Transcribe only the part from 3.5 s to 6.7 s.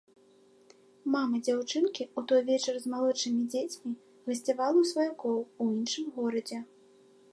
дзецьмі гасцявала ў сваякоў у іншым горадзе.